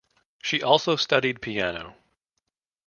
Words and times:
She 0.41 0.63
also 0.63 0.95
studied 0.95 1.43
piano. 1.43 1.95